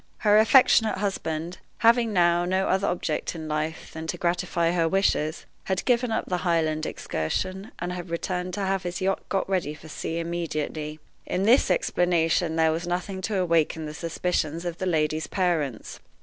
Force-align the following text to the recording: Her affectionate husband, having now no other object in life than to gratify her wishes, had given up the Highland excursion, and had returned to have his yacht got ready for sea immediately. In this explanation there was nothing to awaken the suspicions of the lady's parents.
Her 0.17 0.39
affectionate 0.39 0.97
husband, 0.97 1.59
having 1.77 2.11
now 2.11 2.43
no 2.43 2.67
other 2.67 2.87
object 2.87 3.35
in 3.35 3.47
life 3.47 3.91
than 3.93 4.07
to 4.07 4.17
gratify 4.17 4.71
her 4.71 4.89
wishes, 4.89 5.45
had 5.65 5.85
given 5.85 6.11
up 6.11 6.25
the 6.25 6.37
Highland 6.37 6.87
excursion, 6.87 7.71
and 7.77 7.93
had 7.93 8.09
returned 8.09 8.55
to 8.55 8.61
have 8.65 8.81
his 8.81 8.99
yacht 8.99 9.21
got 9.29 9.47
ready 9.47 9.75
for 9.75 9.89
sea 9.89 10.17
immediately. 10.17 10.99
In 11.27 11.43
this 11.43 11.69
explanation 11.69 12.55
there 12.55 12.71
was 12.71 12.87
nothing 12.87 13.21
to 13.21 13.37
awaken 13.37 13.85
the 13.85 13.93
suspicions 13.93 14.65
of 14.65 14.79
the 14.79 14.87
lady's 14.87 15.27
parents. 15.27 15.99